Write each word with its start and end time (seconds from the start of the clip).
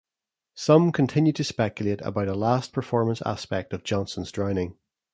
Some 0.55 0.91
continue 0.91 1.31
to 1.33 1.43
speculate 1.43 2.01
about 2.01 2.27
a 2.27 2.33
'last 2.33 2.73
performance' 2.73 3.21
aspect 3.23 3.71
of 3.71 3.83
Johnson's 3.83 4.31
drowning. 4.31 4.79